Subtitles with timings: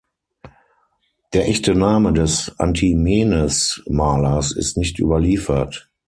[1.33, 5.91] Der echte Name des Antimenes-Malers ist nicht überliefert.